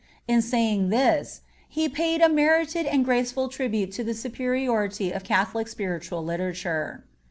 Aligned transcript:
In 0.27 0.41
saying 0.41 0.89
this, 0.89 1.41
he 1.69 1.87
paid 1.87 2.21
a 2.23 2.27
merited 2.27 2.87
and 2.87 3.05
graceful 3.05 3.49
tribute 3.49 3.91
to 3.91 4.03
the 4.03 4.15
superiority 4.15 5.11
of 5.11 5.23
Catholic 5.23 5.67
spiritual 5.67 6.23
literature. 6.25 7.03